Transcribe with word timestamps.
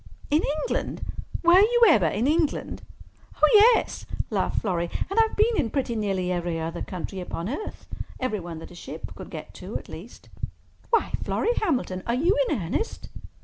"In 0.31 0.41
England! 0.63 1.05
Were 1.43 1.59
you 1.59 1.83
ever 1.87 2.07
in 2.07 2.25
England?" 2.25 2.81
"Oh, 3.35 3.47
yes," 3.75 4.07
laughed 4.31 4.59
Florrie. 4.59 4.89
"And 5.11 5.19
I've 5.19 5.35
been 5.35 5.55
in 5.57 5.69
pretty 5.69 5.95
nearly 5.95 6.31
every 6.31 6.59
other 6.59 6.81
country 6.81 7.19
upon 7.19 7.47
earth—every 7.47 8.39
one 8.39 8.57
that 8.57 8.71
a 8.71 8.73
ship 8.73 9.13
could 9.15 9.29
get 9.29 9.53
to, 9.53 9.77
at 9.77 9.89
least." 9.89 10.27
"Why, 10.89 11.11
Florrie 11.23 11.53
Hamilton! 11.61 12.01
Are 12.07 12.15
you 12.15 12.35
in 12.49 12.59
earnest?" 12.59 13.09